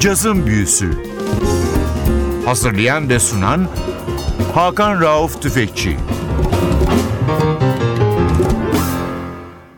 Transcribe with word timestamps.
Cazın 0.00 0.46
Büyüsü 0.46 0.90
Hazırlayan 2.44 3.08
ve 3.08 3.18
sunan 3.18 3.68
Hakan 4.54 5.00
Rauf 5.00 5.42
Tüfekçi 5.42 5.96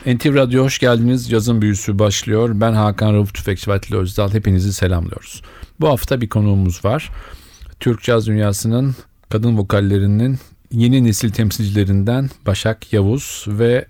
NTV 0.06 0.34
Radyo 0.34 0.64
hoş 0.64 0.78
geldiniz. 0.78 1.30
Cazın 1.30 1.62
Büyüsü 1.62 1.98
başlıyor. 1.98 2.50
Ben 2.54 2.72
Hakan 2.72 3.14
Rauf 3.14 3.34
Tüfekçi 3.34 3.70
ve 3.70 3.96
Özdal. 3.96 4.32
Hepinizi 4.32 4.72
selamlıyoruz. 4.72 5.42
Bu 5.80 5.88
hafta 5.88 6.20
bir 6.20 6.28
konuğumuz 6.28 6.84
var. 6.84 7.10
Türk 7.80 8.02
caz 8.02 8.26
dünyasının 8.26 8.94
kadın 9.28 9.58
vokallerinin 9.58 10.38
yeni 10.72 11.04
nesil 11.04 11.30
temsilcilerinden 11.30 12.30
Başak 12.46 12.92
Yavuz 12.92 13.44
ve 13.48 13.86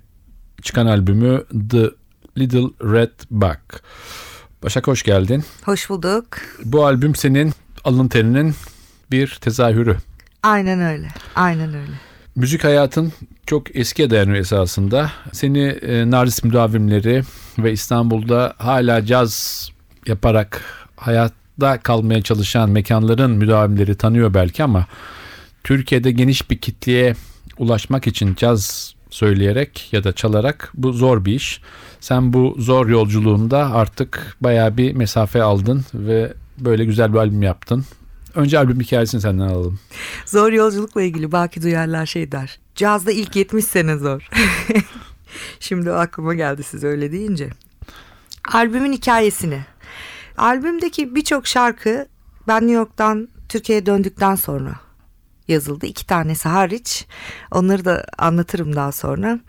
çıkan 0.63 0.87
albümü 0.87 1.45
The 1.71 1.91
Little 2.39 2.93
Red 2.93 3.21
Bug. 3.31 3.81
Başak 4.63 4.87
hoş 4.87 5.03
geldin. 5.03 5.45
Hoş 5.65 5.91
bulduk. 5.91 6.27
Bu 6.65 6.87
albüm 6.87 7.15
senin 7.15 7.53
alın 7.85 8.09
terinin 8.09 8.55
bir 9.11 9.39
tezahürü. 9.41 9.97
Aynen 10.43 10.81
öyle. 10.81 11.09
Aynen 11.35 11.69
öyle. 11.69 11.93
Müzik 12.37 12.65
hayatın 12.65 13.13
çok 13.47 13.77
eskiye 13.77 14.11
dayanıyor 14.11 14.37
esasında. 14.37 15.11
Seni 15.33 15.63
e, 15.63 16.11
Nardis 16.11 16.45
müdavimleri 16.45 17.23
ve 17.59 17.73
İstanbul'da 17.73 18.55
hala 18.59 19.07
caz 19.07 19.69
yaparak 20.07 20.65
hayatta 20.97 21.79
kalmaya 21.83 22.23
çalışan 22.23 22.71
mekanların 22.71 23.31
müdavimleri 23.31 23.95
tanıyor 23.95 24.35
belki 24.35 24.63
ama 24.65 24.87
Türkiye'de 25.65 26.11
geniş 26.11 26.51
bir 26.51 26.59
kitleye 26.59 27.15
ulaşmak 27.59 28.07
için 28.07 28.35
caz 28.35 28.95
söyleyerek 29.11 29.89
ya 29.93 30.05
da 30.05 30.13
çalarak 30.13 30.71
bu 30.75 30.93
zor 30.93 31.25
bir 31.25 31.35
iş. 31.35 31.61
Sen 32.01 32.33
bu 32.33 32.55
zor 32.59 32.89
yolculuğunda 32.89 33.59
artık 33.73 34.37
baya 34.41 34.77
bir 34.77 34.93
mesafe 34.93 35.43
aldın 35.43 35.85
ve 35.95 36.33
böyle 36.59 36.85
güzel 36.85 37.13
bir 37.13 37.19
albüm 37.19 37.43
yaptın. 37.43 37.85
Önce 38.35 38.59
albüm 38.59 38.81
hikayesini 38.81 39.21
senden 39.21 39.49
alalım. 39.49 39.79
Zor 40.27 40.53
yolculukla 40.53 41.03
ilgili 41.03 41.33
Baki 41.33 41.63
Duyarlar 41.63 42.07
şey 42.07 42.33
der. 42.33 42.59
Cazda 42.75 43.13
ilk 43.13 43.37
70 43.37 43.65
sene 43.65 43.99
zor. 43.99 44.29
Şimdi 45.61 45.93
aklıma 45.93 46.35
geldi 46.35 46.63
siz 46.63 46.85
öyle 46.85 47.13
deyince. 47.13 47.51
Albümün 48.53 48.93
hikayesini. 48.93 49.65
Albümdeki 50.39 51.15
birçok 51.15 51.47
şarkı 51.47 52.07
ben 52.49 52.61
New 52.61 52.73
York'tan 52.73 53.29
Türkiye'ye 53.49 53.87
döndükten 53.87 54.35
sonra 54.35 54.75
yazıldı. 55.49 55.87
İki 55.87 56.07
tanesi 56.07 56.49
hariç. 56.49 57.07
Onları 57.51 57.85
da 57.85 58.05
anlatırım 58.19 58.77
daha 58.77 58.93
sonra. 58.93 59.41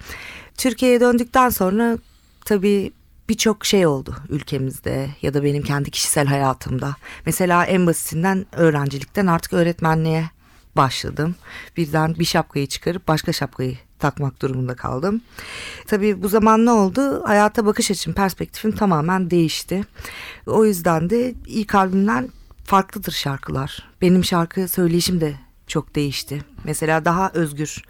Türkiye'ye 0.58 1.00
döndükten 1.00 1.50
sonra 1.50 1.98
tabii 2.46 2.94
birçok 3.30 3.66
şey 3.66 3.88
oldu 3.88 4.16
ülkemizde 4.30 5.10
ya 5.22 5.34
da 5.34 5.44
benim 5.44 5.64
kendi 5.64 5.92
kişisel 5.92 6.28
hayatımda. 6.28 6.96
Mesela 7.26 7.66
en 7.66 7.88
basitinden 7.88 8.46
öğrencilikten 8.52 9.28
artık 9.28 9.54
öğretmenliğe 9.54 10.30
başladım. 10.76 11.36
Birden 11.78 12.16
bir 12.20 12.26
şapkayı 12.26 12.68
çıkarıp 12.68 13.08
başka 13.08 13.34
şapkayı 13.34 13.78
takmak 14.00 14.42
durumunda 14.42 14.76
kaldım. 14.76 15.22
Tabii 15.88 16.24
bu 16.24 16.30
zaman 16.30 16.66
ne 16.66 16.72
oldu? 16.72 17.24
Hayata 17.26 17.66
bakış 17.66 17.92
açım, 17.92 18.14
perspektifim 18.14 18.72
tamamen 18.72 19.32
değişti. 19.32 19.84
O 20.46 20.66
yüzden 20.66 21.10
de 21.10 21.34
ilk 21.48 21.76
albümden 21.76 22.30
farklıdır 22.64 23.12
şarkılar. 23.12 23.90
Benim 24.02 24.24
şarkı 24.24 24.68
söyleyişim 24.68 25.22
de 25.22 25.34
çok 25.68 25.96
değişti. 25.96 26.42
Mesela 26.64 27.06
daha 27.06 27.32
özgür 27.34 27.84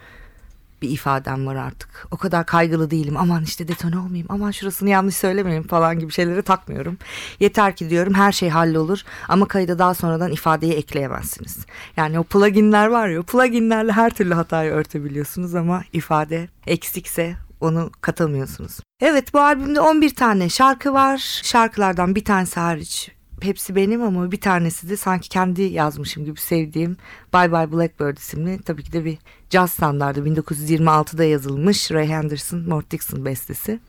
bir 0.82 0.90
ifadem 0.90 1.48
var 1.48 1.56
artık. 1.56 2.08
O 2.12 2.18
kadar 2.18 2.46
kaygılı 2.46 2.92
değilim. 2.92 3.18
Aman 3.18 3.44
işte 3.44 3.68
detone 3.68 3.98
olmayayım. 3.98 4.28
Aman 4.30 4.52
şurasını 4.52 4.90
yanlış 4.90 5.16
söylemeyeyim 5.16 5.68
falan 5.68 6.00
gibi 6.00 6.12
şeyleri 6.12 6.42
takmıyorum. 6.42 6.98
Yeter 7.40 7.76
ki 7.76 7.90
diyorum 7.90 8.14
her 8.14 8.32
şey 8.32 8.50
hallolur 8.50 9.02
ama 9.28 9.48
kayda 9.48 9.80
daha 9.80 9.94
sonradan 9.94 10.32
ifadeyi 10.32 10.74
ekleyemezsiniz. 10.74 11.66
Yani 11.98 12.20
o 12.20 12.24
pluginler 12.24 12.88
var 12.88 13.08
ya 13.08 13.22
pluginlerle 13.22 13.92
her 13.92 14.10
türlü 14.10 14.34
hatayı 14.34 14.72
örtebiliyorsunuz 14.72 15.56
ama 15.56 15.84
ifade 15.94 16.50
eksikse 16.68 17.36
onu 17.62 17.92
katamıyorsunuz. 18.02 18.80
Evet 19.02 19.34
bu 19.34 19.40
albümde 19.40 19.82
11 19.82 20.16
tane 20.16 20.50
şarkı 20.50 20.94
var. 20.94 21.42
Şarkılardan 21.44 22.16
bir 22.16 22.26
tanesi 22.26 22.60
hariç 22.60 23.12
hepsi 23.44 23.76
benim 23.76 24.04
ama 24.04 24.32
bir 24.32 24.42
tanesi 24.42 24.90
de 24.90 24.98
sanki 24.98 25.30
kendi 25.30 25.62
yazmışım 25.62 26.26
gibi 26.26 26.40
sevdiğim 26.40 26.98
Bye 27.34 27.52
Bye 27.52 27.72
Blackbird 27.72 28.18
isimli 28.18 28.62
tabii 28.62 28.84
ki 28.84 28.94
de 28.94 29.06
bir 29.06 29.18
caz 29.52 29.72
standardı 29.72 30.20
1926'da 30.20 31.24
yazılmış 31.24 31.92
Ray 31.92 32.08
Henderson, 32.08 32.60
Mort 32.60 32.92
Dixon 32.92 33.26
bestesi. 33.26 33.80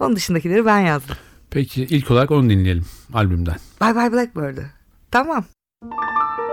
Onun 0.00 0.16
dışındakileri 0.16 0.66
ben 0.66 0.80
yazdım. 0.80 1.16
Peki 1.50 1.82
ilk 1.82 2.10
olarak 2.10 2.30
onu 2.30 2.50
dinleyelim 2.50 2.86
albümden. 3.14 3.56
Bye 3.80 3.94
Bye 3.94 4.12
Blackbird'ı. 4.12 4.66
Tamam. 5.10 5.44
Pack 5.82 6.45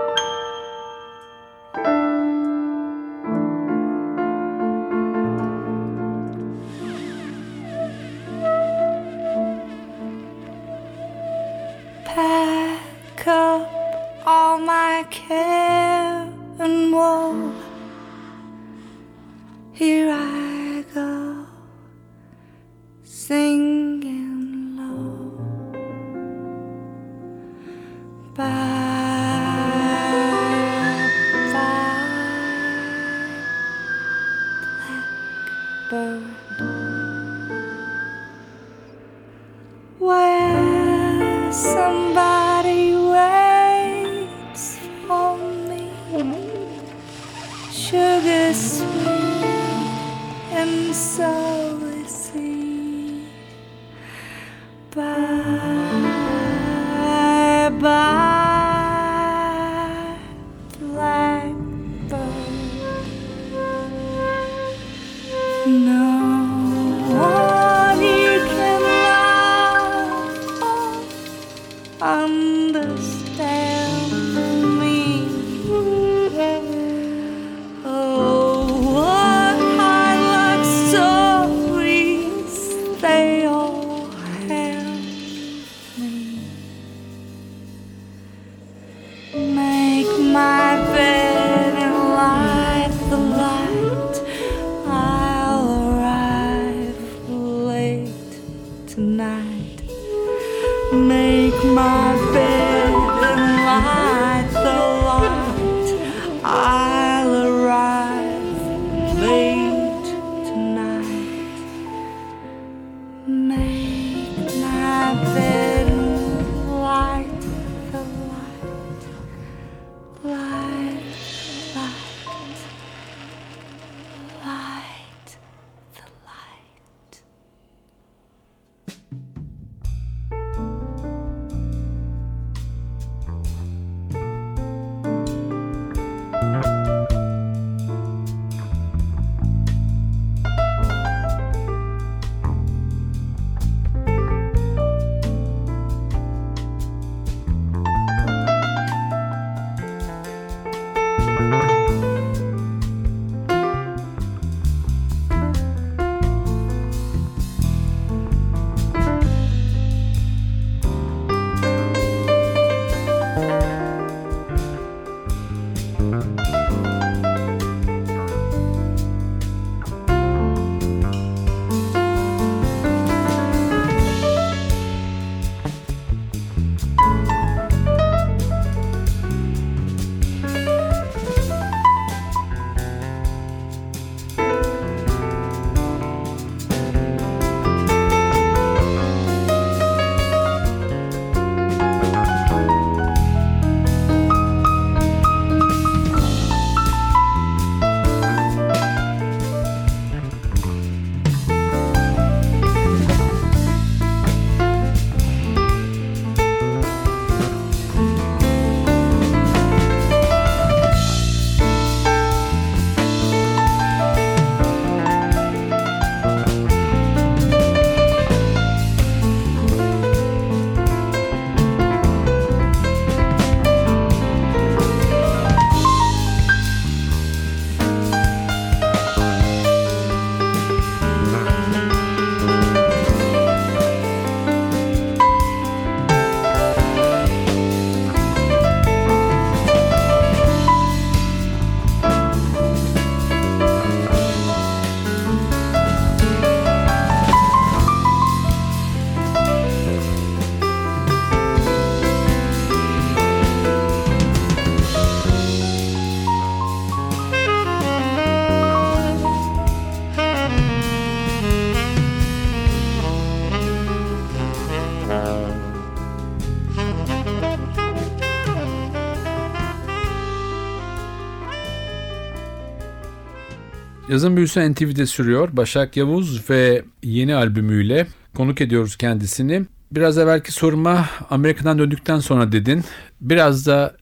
Yazın 274.14 274.36
büyüsü 274.36 274.72
NTV'de 274.72 275.06
sürüyor. 275.06 275.48
Başak 275.52 275.96
Yavuz 275.96 276.50
ve 276.50 276.84
yeni 277.02 277.34
albümüyle 277.34 278.06
konuk 278.36 278.60
ediyoruz 278.60 278.96
kendisini. 278.96 279.66
Biraz 279.92 280.18
evvelki 280.18 280.52
soruma 280.52 281.08
Amerika'dan 281.30 281.78
döndükten 281.78 282.18
sonra 282.18 282.52
dedin. 282.52 282.84
Biraz 283.20 283.66
da 283.66 283.96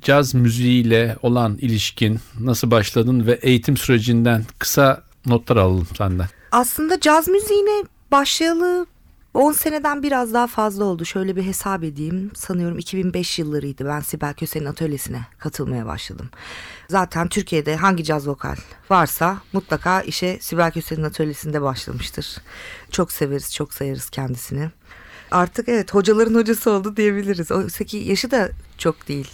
caz 0.00 0.34
müziğiyle 0.34 1.16
olan 1.22 1.58
ilişkin 1.60 2.18
nasıl 2.40 2.70
başladın 2.70 3.26
ve 3.26 3.32
eğitim 3.32 3.76
sürecinden 3.76 4.44
kısa 4.58 5.02
notlar 5.26 5.56
alalım 5.56 5.88
senden. 5.98 6.26
Aslında 6.52 7.00
caz 7.00 7.28
müziğine 7.28 7.84
başlayalı 8.12 8.86
10 9.34 9.52
seneden 9.52 10.02
biraz 10.02 10.34
daha 10.34 10.46
fazla 10.46 10.84
oldu. 10.84 11.04
Şöyle 11.04 11.36
bir 11.36 11.42
hesap 11.42 11.84
edeyim. 11.84 12.30
Sanıyorum 12.34 12.78
2005 12.78 13.38
yıllarıydı. 13.38 13.84
Ben 13.84 14.00
Sibel 14.00 14.34
Köse'nin 14.34 14.64
atölyesine 14.64 15.20
katılmaya 15.38 15.86
başladım. 15.86 16.30
Zaten 16.90 17.28
Türkiye'de 17.28 17.76
hangi 17.76 18.04
caz 18.04 18.28
vokal 18.28 18.56
varsa 18.90 19.38
mutlaka 19.52 20.00
işe 20.00 20.38
Sibel 20.40 20.70
Köse'nin 20.72 21.02
atölyesinde 21.02 21.62
başlamıştır. 21.62 22.36
Çok 22.90 23.12
severiz, 23.12 23.54
çok 23.54 23.74
sayarız 23.74 24.10
kendisini. 24.10 24.70
Artık 25.30 25.68
evet 25.68 25.94
hocaların 25.94 26.34
hocası 26.34 26.70
oldu 26.70 26.96
diyebiliriz. 26.96 27.52
Oysa 27.52 27.84
ki 27.84 27.96
yaşı 27.96 28.30
da 28.30 28.48
çok 28.78 29.08
değil. 29.08 29.30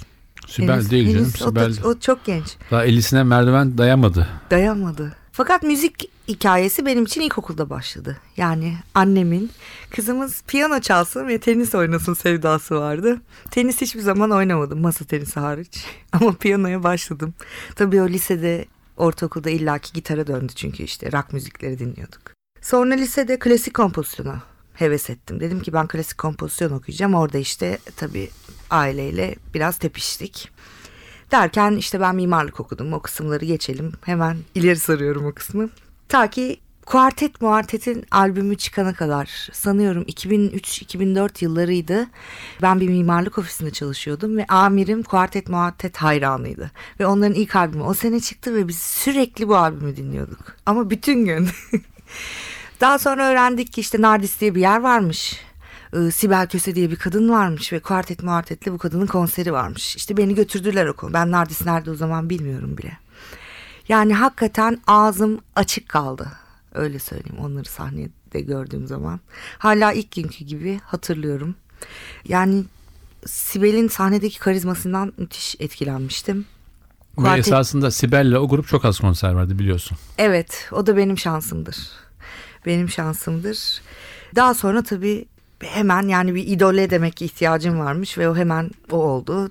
Sibel 0.48 0.68
Henüz- 0.74 0.90
değil 0.90 1.06
canım. 1.12 1.20
henüz 1.24 1.42
o, 1.42 1.54
da- 1.54 1.72
Sibel 1.72 1.86
o 1.90 1.98
çok 1.98 2.24
genç. 2.24 2.44
daha 2.70 2.84
elisine 2.84 3.22
merdiven 3.22 3.78
dayamadı. 3.78 4.28
Dayanmadı. 4.50 5.16
Fakat 5.32 5.62
müzik 5.62 6.10
hikayesi 6.28 6.86
benim 6.86 7.04
için 7.04 7.20
ilkokulda 7.20 7.70
başladı. 7.70 8.16
Yani 8.36 8.76
annemin 8.94 9.50
kızımız 9.90 10.42
piyano 10.48 10.80
çalsın 10.80 11.28
ve 11.28 11.38
tenis 11.40 11.74
oynasın 11.74 12.14
sevdası 12.14 12.74
vardı. 12.80 13.20
Tenis 13.50 13.80
hiçbir 13.80 14.00
zaman 14.00 14.30
oynamadım 14.30 14.80
masa 14.80 15.04
tenisi 15.04 15.40
hariç. 15.40 15.84
Ama 16.12 16.32
piyanoya 16.32 16.82
başladım. 16.82 17.34
Tabii 17.76 18.02
o 18.02 18.08
lisede 18.08 18.64
ortaokulda 19.00 19.50
illaki 19.50 19.92
gitara 19.92 20.26
döndü 20.26 20.52
çünkü 20.56 20.82
işte 20.82 21.12
rock 21.12 21.32
müzikleri 21.32 21.78
dinliyorduk. 21.78 22.32
Sonra 22.60 22.94
lisede 22.94 23.38
klasik 23.38 23.74
kompozisyona 23.74 24.42
heves 24.74 25.10
ettim. 25.10 25.40
Dedim 25.40 25.60
ki 25.60 25.72
ben 25.72 25.88
klasik 25.88 26.18
kompozisyon 26.18 26.72
okuyacağım. 26.72 27.14
Orada 27.14 27.38
işte 27.38 27.78
tabii 27.96 28.30
aileyle 28.70 29.34
biraz 29.54 29.78
tepiştik. 29.78 30.50
Derken 31.30 31.72
işte 31.72 32.00
ben 32.00 32.14
mimarlık 32.14 32.60
okudum. 32.60 32.92
O 32.92 33.00
kısımları 33.00 33.44
geçelim. 33.44 33.92
Hemen 34.04 34.36
ileri 34.54 34.78
sarıyorum 34.78 35.26
o 35.26 35.32
kısmı. 35.34 35.70
Ta 36.08 36.30
ki 36.30 36.60
Kuartet 36.90 37.40
Muartet'in 37.40 38.04
albümü 38.10 38.56
çıkana 38.56 38.94
kadar 38.94 39.48
sanıyorum 39.52 40.02
2003-2004 40.02 41.44
yıllarıydı. 41.44 42.06
Ben 42.62 42.80
bir 42.80 42.88
mimarlık 42.88 43.38
ofisinde 43.38 43.70
çalışıyordum 43.70 44.36
ve 44.36 44.46
amirim 44.46 45.02
Kuartet 45.02 45.48
Muartet 45.48 45.96
hayranıydı. 45.96 46.70
Ve 47.00 47.06
onların 47.06 47.34
ilk 47.34 47.56
albümü 47.56 47.82
o 47.82 47.94
sene 47.94 48.20
çıktı 48.20 48.54
ve 48.54 48.68
biz 48.68 48.78
sürekli 48.78 49.48
bu 49.48 49.56
albümü 49.56 49.96
dinliyorduk. 49.96 50.56
Ama 50.66 50.90
bütün 50.90 51.24
gün. 51.24 51.48
Daha 52.80 52.98
sonra 52.98 53.28
öğrendik 53.28 53.72
ki 53.72 53.80
işte 53.80 54.02
Nardis 54.02 54.40
diye 54.40 54.54
bir 54.54 54.60
yer 54.60 54.80
varmış. 54.80 55.40
Sibel 56.12 56.48
Köse 56.48 56.74
diye 56.74 56.90
bir 56.90 56.96
kadın 56.96 57.28
varmış 57.30 57.72
ve 57.72 57.80
kuartet 57.80 58.22
muartetle 58.22 58.72
bu 58.72 58.78
kadının 58.78 59.06
konseri 59.06 59.52
varmış. 59.52 59.96
İşte 59.96 60.16
beni 60.16 60.34
götürdüler 60.34 60.86
okula. 60.86 61.12
Ben 61.12 61.30
Nardis 61.30 61.66
nerede 61.66 61.90
o 61.90 61.94
zaman 61.94 62.30
bilmiyorum 62.30 62.78
bile. 62.78 62.98
Yani 63.88 64.14
hakikaten 64.14 64.80
ağzım 64.86 65.40
açık 65.56 65.88
kaldı. 65.88 66.28
Öyle 66.74 66.98
söyleyeyim 66.98 67.38
onları 67.40 67.64
sahnede 67.68 68.40
gördüğüm 68.40 68.86
zaman. 68.86 69.20
Hala 69.58 69.92
ilk 69.92 70.10
günkü 70.12 70.44
gibi 70.44 70.80
hatırlıyorum. 70.84 71.54
Yani 72.28 72.64
Sibel'in 73.26 73.88
sahnedeki 73.88 74.38
karizmasından 74.38 75.12
müthiş 75.16 75.56
etkilenmiştim. 75.60 76.46
Ve 77.18 77.22
Kuartet- 77.22 77.38
esasında 77.38 77.90
Sibel'le 77.90 78.34
o 78.36 78.48
grup 78.48 78.68
çok 78.68 78.84
az 78.84 78.98
konser 79.00 79.36
verdi 79.36 79.58
biliyorsun. 79.58 79.98
Evet 80.18 80.68
o 80.72 80.86
da 80.86 80.96
benim 80.96 81.18
şansımdır. 81.18 81.76
Benim 82.66 82.88
şansımdır. 82.88 83.80
Daha 84.36 84.54
sonra 84.54 84.82
tabii 84.82 85.24
hemen 85.60 86.08
yani 86.08 86.34
bir 86.34 86.46
idole 86.46 86.90
demek 86.90 87.16
ki 87.16 87.24
ihtiyacım 87.24 87.78
varmış 87.78 88.18
ve 88.18 88.28
o 88.28 88.36
hemen 88.36 88.70
o 88.90 88.96
oldu. 88.96 89.50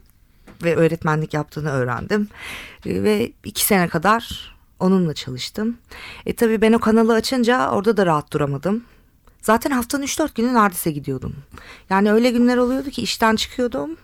Ve 0.64 0.76
öğretmenlik 0.76 1.34
yaptığını 1.34 1.70
öğrendim. 1.70 2.28
Ve 2.86 3.32
iki 3.44 3.66
sene 3.66 3.88
kadar 3.88 4.56
onunla 4.80 5.14
çalıştım. 5.14 5.78
E 6.26 6.36
tabii 6.36 6.62
ben 6.62 6.74
o 6.74 6.80
kanalı 6.80 7.14
açınca 7.14 7.70
orada 7.70 7.98
da 7.98 8.06
rahat 8.06 8.34
duramadım. 8.34 8.84
Zaten 9.42 9.72
haftanın 9.72 10.04
3-4 10.04 10.36
günü 10.36 10.54
Nardis'e 10.54 10.92
gidiyordum. 10.92 11.36
Yani 11.90 12.12
öyle 12.12 12.32
günler 12.32 12.58
oluyordu 12.58 12.90
ki 12.90 13.02
işten 13.02 13.36
çıkıyordum. 13.36 13.98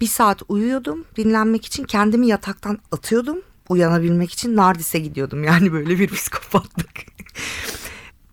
Bir 0.00 0.06
saat 0.06 0.42
uyuyordum 0.48 1.04
dinlenmek 1.16 1.66
için 1.66 1.84
kendimi 1.84 2.26
yataktan 2.26 2.78
atıyordum. 2.92 3.38
Uyanabilmek 3.68 4.32
için 4.32 4.56
Nardis'e 4.56 4.98
gidiyordum. 4.98 5.44
Yani 5.44 5.72
böyle 5.72 5.98
bir 5.98 6.08
psikopatlık. 6.08 6.90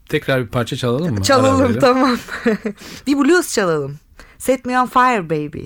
Tekrar 0.10 0.46
bir 0.46 0.48
parça 0.48 0.76
çalalım 0.76 1.16
mı? 1.16 1.24
Çalalım 1.24 1.80
tamam. 1.80 2.18
bir 3.08 3.18
blues 3.18 3.54
çalalım. 3.54 4.00
Set 4.38 4.66
me 4.66 4.82
on 4.82 4.86
fire 4.86 5.30
baby. 5.30 5.66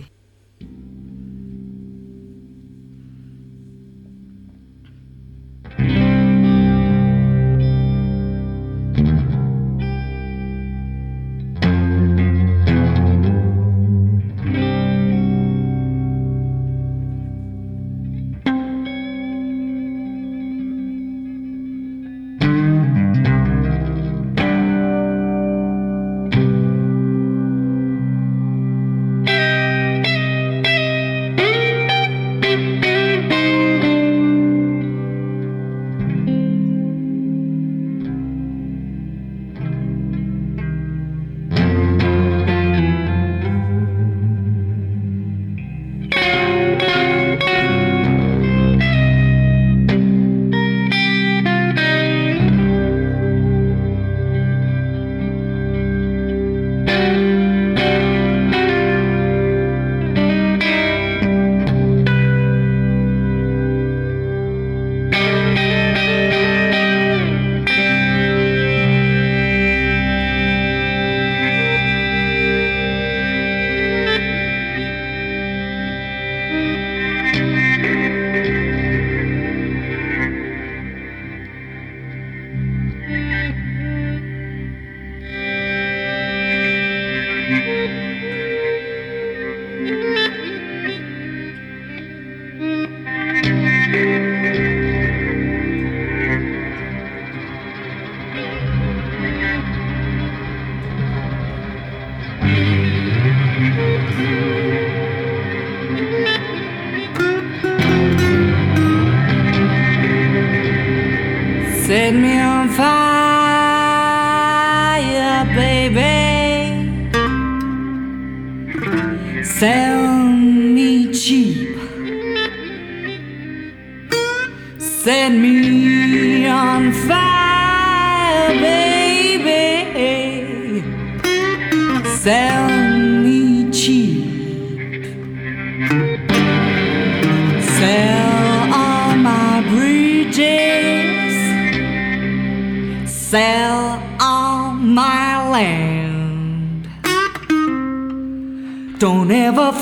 Set 111.92 112.14
me 112.14 112.40
on 112.40 112.51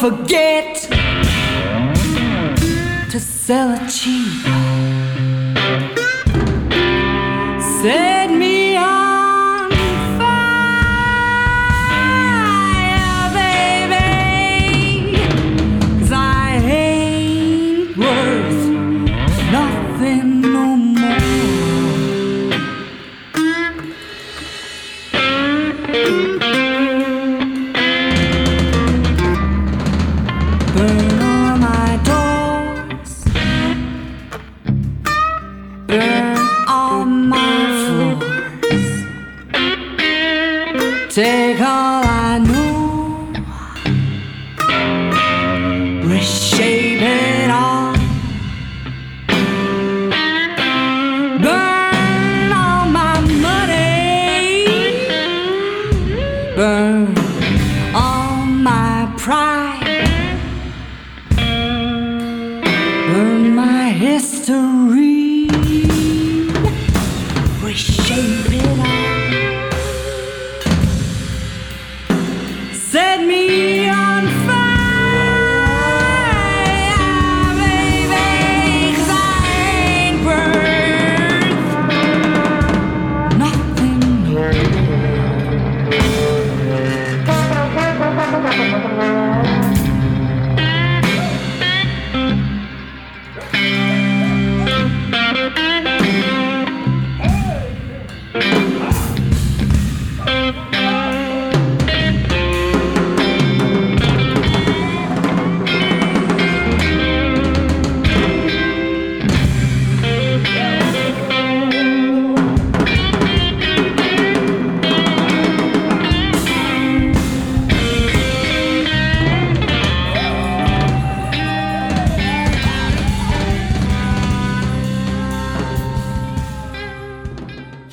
forget 0.10 0.76
to 3.12 3.20
sell 3.20 3.70
it 3.76 3.88
cheap. 3.90 4.49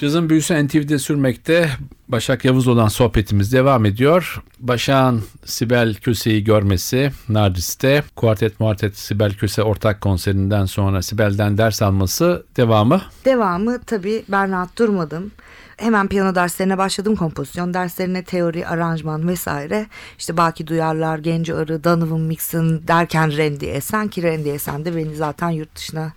Cazın 0.06 0.30
büyüsü 0.30 0.66
NTV'de 0.66 0.98
sürmekte. 0.98 1.70
Başak 2.08 2.44
Yavuz 2.44 2.68
olan 2.68 2.88
sohbetimiz 2.88 3.52
devam 3.52 3.84
ediyor. 3.84 4.42
Başak'ın 4.58 5.24
Sibel 5.44 5.94
Köse'yi 5.94 6.44
görmesi 6.44 7.12
Nardis'te. 7.28 8.04
Kuartet 8.16 8.60
Muartet 8.60 8.96
Sibel 8.98 9.34
Köse 9.34 9.62
ortak 9.62 10.00
konserinden 10.00 10.64
sonra 10.64 11.02
Sibel'den 11.02 11.58
ders 11.58 11.82
alması 11.82 12.46
devamı. 12.56 13.02
Devamı 13.24 13.80
tabii 13.82 14.24
ben 14.28 14.52
rahat 14.52 14.78
durmadım. 14.78 15.32
Hemen 15.76 16.08
piyano 16.08 16.34
derslerine 16.34 16.78
başladım 16.78 17.16
kompozisyon 17.16 17.74
derslerine 17.74 18.24
teori, 18.24 18.66
aranjman 18.66 19.28
vesaire. 19.28 19.86
İşte 20.18 20.36
Baki 20.36 20.66
Duyarlar, 20.66 21.18
Genco 21.18 21.56
Arı, 21.56 21.84
Donovan 21.84 22.20
Mixon 22.20 22.88
derken 22.88 23.38
Randy 23.38 23.70
Esen 23.70 24.08
ki 24.08 24.22
Randy 24.22 24.50
Esen 24.50 24.84
de 24.84 24.96
beni 24.96 25.16
zaten 25.16 25.50
yurt 25.50 25.76
dışına 25.76 26.12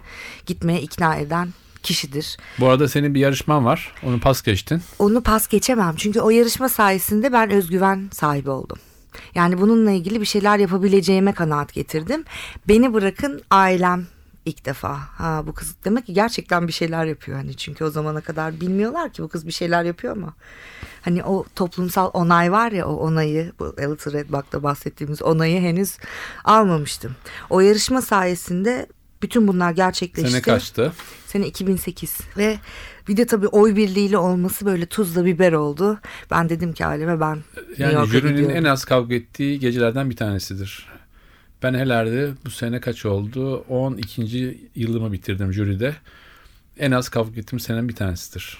gitmeye 0.45 0.81
ikna 0.81 1.15
eden 1.15 1.49
kişidir. 1.83 2.37
Bu 2.59 2.67
arada 2.67 2.87
senin 2.87 3.15
bir 3.15 3.19
yarışman 3.19 3.65
var. 3.65 3.93
Onu 4.03 4.19
pas 4.19 4.41
geçtin. 4.41 4.81
Onu 4.99 5.21
pas 5.21 5.47
geçemem 5.47 5.95
çünkü 5.97 6.19
o 6.19 6.29
yarışma 6.29 6.69
sayesinde 6.69 7.33
ben 7.33 7.51
özgüven 7.51 8.09
sahibi 8.13 8.49
oldum. 8.49 8.77
Yani 9.35 9.61
bununla 9.61 9.91
ilgili 9.91 10.21
bir 10.21 10.25
şeyler 10.25 10.59
yapabileceğime 10.59 11.33
kanaat 11.33 11.73
getirdim. 11.73 12.23
Beni 12.67 12.93
bırakın 12.93 13.41
ailem 13.51 14.07
ilk 14.45 14.65
defa. 14.65 14.99
Ha 15.17 15.43
bu 15.47 15.53
kız 15.53 15.75
demek 15.85 16.05
ki 16.05 16.13
gerçekten 16.13 16.67
bir 16.67 16.73
şeyler 16.73 17.05
yapıyor 17.05 17.37
hani 17.37 17.55
çünkü 17.55 17.83
o 17.83 17.89
zamana 17.89 18.21
kadar 18.21 18.61
bilmiyorlar 18.61 19.13
ki 19.13 19.23
bu 19.23 19.27
kız 19.27 19.47
bir 19.47 19.51
şeyler 19.51 19.83
yapıyor 19.83 20.17
mu? 20.17 20.33
Hani 21.01 21.23
o 21.23 21.45
toplumsal 21.55 22.09
onay 22.13 22.51
var 22.51 22.71
ya 22.71 22.87
o 22.87 22.93
onayı 22.95 23.53
bu 23.59 23.65
Alice 23.65 24.11
Redback'ta 24.11 24.63
bahsettiğimiz 24.63 25.21
onayı 25.21 25.61
henüz 25.61 25.97
almamıştım. 26.43 27.15
O 27.49 27.59
yarışma 27.59 28.01
sayesinde 28.01 28.87
bütün 29.21 29.47
bunlar 29.47 29.71
gerçekleşti. 29.71 30.31
Sene 30.31 30.41
kaçtı? 30.41 30.93
Sene 31.27 31.47
2008 31.47 32.17
ve 32.37 32.57
bir 33.07 33.17
de 33.17 33.25
tabii 33.25 33.47
oy 33.47 33.75
birliğiyle 33.75 34.17
olması 34.17 34.65
böyle 34.65 34.85
tuzla 34.85 35.25
biber 35.25 35.53
oldu. 35.53 35.99
Ben 36.31 36.49
dedim 36.49 36.73
ki 36.73 36.85
aileme 36.85 37.19
ben 37.19 37.39
Yani 37.77 38.07
jürinin 38.07 38.31
gidiyorum. 38.31 38.55
en 38.57 38.63
az 38.63 38.85
kavga 38.85 39.15
ettiği 39.15 39.59
gecelerden 39.59 40.09
bir 40.09 40.15
tanesidir. 40.15 40.85
Ben 41.63 41.73
herhalde 41.73 42.31
bu 42.45 42.49
sene 42.51 42.79
kaç 42.79 43.05
oldu? 43.05 43.57
12. 43.69 44.69
yılımı 44.75 45.11
bitirdim 45.11 45.53
jüride. 45.53 45.95
En 46.77 46.91
az 46.91 47.09
kavga 47.09 47.39
ettiğim 47.41 47.59
senem 47.59 47.89
bir 47.89 47.95
tanesidir. 47.95 48.57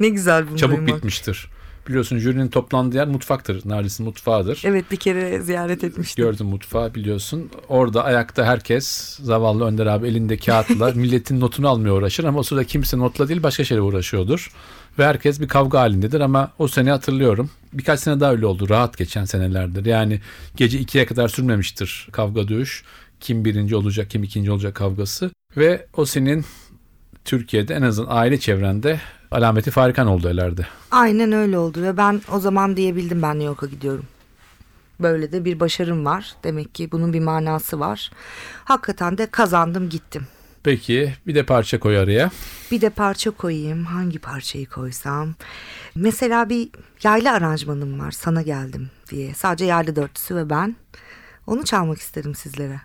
Ne 0.00 0.08
güzel 0.08 0.48
bunu 0.48 0.58
Çabuk 0.58 0.76
duymak. 0.76 0.96
bitmiştir. 0.96 1.48
Biliyorsun 1.88 2.18
jürinin 2.18 2.48
toplandığı 2.48 2.96
yer 2.96 3.08
mutfaktır. 3.08 3.62
Nardis'in 3.64 4.06
mutfağıdır. 4.06 4.62
Evet 4.64 4.90
bir 4.90 4.96
kere 4.96 5.40
ziyaret 5.40 5.84
etmiştim. 5.84 6.24
Gördüm 6.24 6.46
mutfağı 6.46 6.94
biliyorsun. 6.94 7.50
Orada 7.68 8.04
ayakta 8.04 8.44
herkes 8.44 9.18
zavallı 9.22 9.64
Önder 9.64 9.86
abi 9.86 10.08
elinde 10.08 10.36
kağıtla 10.36 10.92
milletin 10.94 11.40
notunu 11.40 11.68
almaya 11.68 11.92
uğraşır 11.92 12.24
ama 12.24 12.38
o 12.38 12.42
sırada 12.42 12.64
kimse 12.64 12.98
notla 12.98 13.28
değil 13.28 13.42
başka 13.42 13.64
şeyle 13.64 13.80
uğraşıyordur. 13.80 14.52
Ve 14.98 15.04
herkes 15.06 15.40
bir 15.40 15.48
kavga 15.48 15.80
halindedir 15.80 16.20
ama 16.20 16.50
o 16.58 16.68
sene 16.68 16.90
hatırlıyorum. 16.90 17.50
Birkaç 17.72 18.00
sene 18.00 18.20
daha 18.20 18.32
öyle 18.32 18.46
oldu. 18.46 18.68
Rahat 18.68 18.98
geçen 18.98 19.24
senelerdir. 19.24 19.84
Yani 19.84 20.20
gece 20.56 20.78
ikiye 20.78 21.06
kadar 21.06 21.28
sürmemiştir 21.28 22.08
kavga 22.12 22.48
dövüş. 22.48 22.84
Kim 23.20 23.44
birinci 23.44 23.76
olacak 23.76 24.10
kim 24.10 24.22
ikinci 24.22 24.50
olacak 24.50 24.74
kavgası. 24.74 25.30
Ve 25.56 25.86
o 25.96 26.04
senin 26.04 26.44
Türkiye'de 27.24 27.74
en 27.74 27.82
azından 27.82 28.16
aile 28.16 28.40
çevrende 28.40 29.00
alameti 29.30 29.70
farikan 29.70 30.06
oldu 30.06 30.28
herhalde. 30.28 30.66
Aynen 30.90 31.32
öyle 31.32 31.58
oldu 31.58 31.82
ve 31.82 31.96
ben 31.96 32.20
o 32.32 32.38
zaman 32.38 32.76
diyebildim 32.76 33.22
ben 33.22 33.30
New 33.30 33.44
York'a 33.44 33.66
gidiyorum. 33.66 34.04
Böyle 35.00 35.32
de 35.32 35.44
bir 35.44 35.60
başarım 35.60 36.04
var. 36.04 36.32
Demek 36.44 36.74
ki 36.74 36.92
bunun 36.92 37.12
bir 37.12 37.20
manası 37.20 37.80
var. 37.80 38.10
Hakikaten 38.64 39.18
de 39.18 39.26
kazandım 39.26 39.88
gittim. 39.88 40.26
Peki 40.62 41.14
bir 41.26 41.34
de 41.34 41.42
parça 41.42 41.80
koy 41.80 41.98
araya. 41.98 42.30
Bir 42.70 42.80
de 42.80 42.90
parça 42.90 43.30
koyayım. 43.30 43.84
Hangi 43.84 44.18
parçayı 44.18 44.66
koysam? 44.66 45.34
Mesela 45.94 46.48
bir 46.48 46.68
yaylı 47.02 47.30
aranjmanım 47.30 48.00
var. 48.00 48.10
Sana 48.10 48.42
geldim 48.42 48.90
diye. 49.10 49.34
Sadece 49.34 49.64
yaylı 49.64 49.96
dörtlüsü 49.96 50.36
ve 50.36 50.50
ben. 50.50 50.76
Onu 51.46 51.64
çalmak 51.64 51.98
isterim 51.98 52.34
sizlere. 52.34 52.80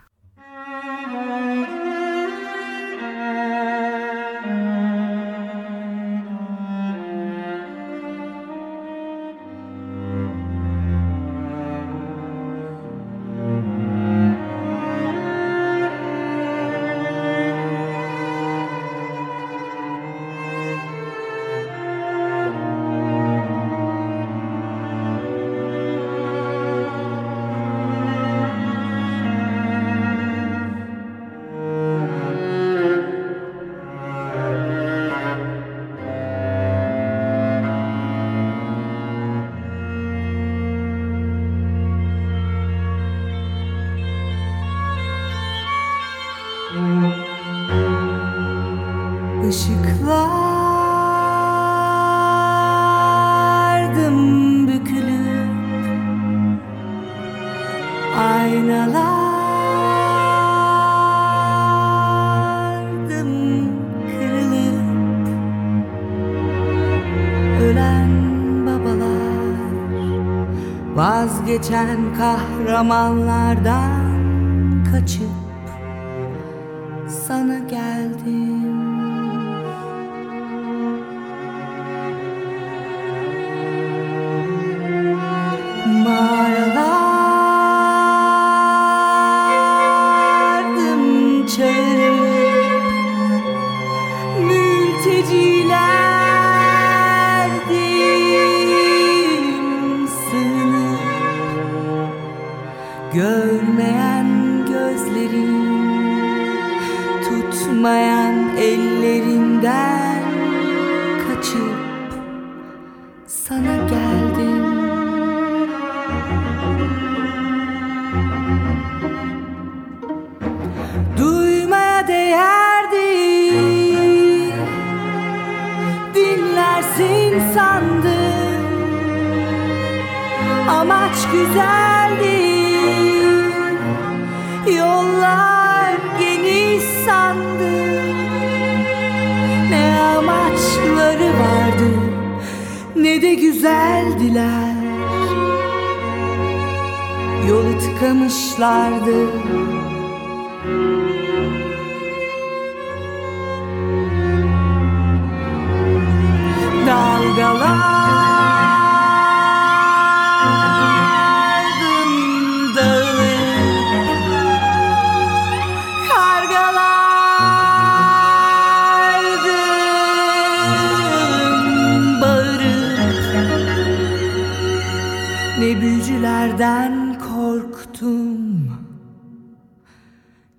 Vazgeçen 71.67 72.15
kahramanlardan 72.17 74.83
kaçıp 74.91 75.36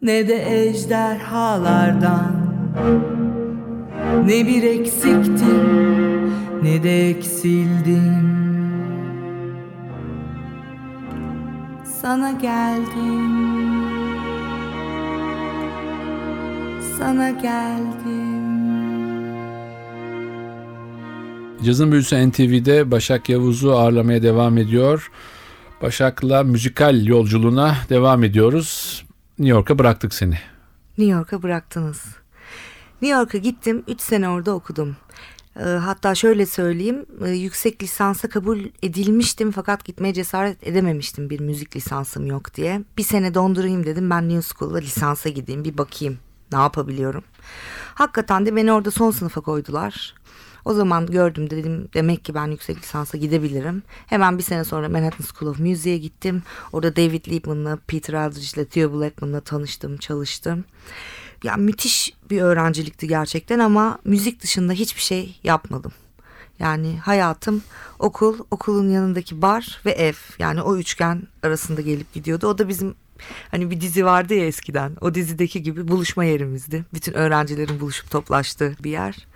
Ne 0.09 0.29
de 0.29 0.64
ejderhalardan 0.64 2.33
Ne 4.27 4.47
bir 4.47 4.62
eksiktim 4.62 6.33
ne 6.62 6.83
de 6.83 7.11
eksildim 7.11 8.29
Sana 12.01 12.31
geldim 12.31 13.49
Sana 16.99 17.31
geldim 17.31 18.38
Cazın 21.64 21.92
Büyüsü 21.92 22.31
NTV'de 22.31 22.90
Başak 22.90 23.29
Yavuz'u 23.29 23.73
ağırlamaya 23.73 24.23
devam 24.23 24.59
ediyor. 24.59 25.11
Başak'la 25.83 26.42
müzikal 26.42 27.07
yolculuğuna 27.07 27.77
devam 27.90 28.25
ediyoruz. 28.25 29.08
New 29.38 29.57
York'a 29.57 29.79
bıraktık 29.79 30.14
seni. 30.14 30.38
New 30.98 31.16
York'a 31.16 31.42
bıraktınız. 31.42 32.05
New 33.03 33.18
York'a 33.18 33.38
gittim. 33.38 33.85
3 33.88 34.01
sene 34.01 34.29
orada 34.29 34.53
okudum. 34.53 34.96
Ee, 35.57 35.62
hatta 35.62 36.14
şöyle 36.14 36.46
söyleyeyim. 36.46 37.07
e, 37.24 37.31
yüksek 37.31 37.83
lisansa 37.83 38.29
kabul 38.29 38.61
edilmiştim 38.83 39.51
fakat 39.51 39.85
gitmeye 39.85 40.14
cesaret 40.14 40.66
edememiştim 40.66 41.31
bir 41.31 41.40
müzik 41.40 41.77
lisansım 41.77 42.27
yok 42.27 42.55
diye. 42.55 42.83
Bir 42.96 43.03
sene 43.03 43.35
dondurayım 43.35 43.87
dedim. 43.87 44.11
Ben 44.11 44.29
New 44.29 44.55
School'da 44.55 44.79
lisansa 44.79 45.29
gideyim 45.29 45.64
bir 45.64 45.79
bakayım 45.79 46.18
ne 46.53 46.59
yapabiliyorum. 46.59 47.24
Hakikaten 47.94 48.46
de 48.46 48.57
beni 48.57 48.72
orada 48.72 48.90
son 48.90 49.11
sınıfa 49.11 49.40
koydular. 49.40 50.14
O 50.68 50.74
zaman 50.74 51.07
gördüm 51.07 51.50
dedim 51.50 51.88
demek 51.94 52.24
ki 52.24 52.35
ben 52.35 52.46
yüksek 52.46 52.78
lisansa 52.78 53.18
gidebilirim. 53.18 53.83
Hemen 54.07 54.38
bir 54.38 54.42
sene 54.42 54.64
sonra 54.64 54.88
Manhattan 54.88 55.24
School 55.24 55.50
of 55.50 55.59
Music'e 55.59 55.98
gittim. 55.98 56.42
Orada 56.72 56.96
David 56.96 57.26
Liebman'la, 57.26 57.78
Peter 57.87 58.14
Eldridge'le, 58.14 58.64
Theo 58.64 58.92
Blackman'la 58.92 59.40
tanıştım, 59.40 59.96
çalıştım. 59.96 60.64
Ya 61.44 61.57
müthiş 61.57 62.14
bir 62.31 62.40
öğrencilikti 62.40 63.09
gerçekten 63.09 63.59
ama 63.59 63.98
müzik 64.04 64.42
dışında 64.42 64.72
hiçbir 64.72 65.00
şey 65.00 65.40
yapmadım. 65.44 65.92
Yani 66.59 66.98
hayatım 66.98 67.62
okul, 67.98 68.38
okulun 68.50 68.88
yanındaki 68.88 69.42
bar 69.42 69.81
ve 69.87 69.90
ev. 69.90 70.14
Yani 70.38 70.62
o 70.62 70.76
üçgen 70.76 71.22
arasında 71.42 71.81
gelip 71.81 72.12
gidiyordu. 72.12 72.46
O 72.46 72.59
da 72.59 72.68
bizim 72.68 72.94
hani 73.50 73.70
bir 73.70 73.81
dizi 73.81 74.04
vardı 74.04 74.35
ya 74.35 74.46
eskiden. 74.46 74.96
O 75.00 75.14
dizideki 75.14 75.62
gibi 75.62 75.88
buluşma 75.88 76.24
yerimizdi. 76.24 76.85
Bütün 76.94 77.12
öğrencilerin 77.12 77.81
buluşup 77.81 78.11
toplaştığı 78.11 78.76
bir 78.85 78.90
yer. 78.90 79.26